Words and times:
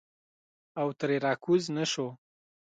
او 0.79 0.87
ترې 0.99 1.17
راکوز 1.25 1.63
نه 1.77 1.85
شو. 1.91 2.07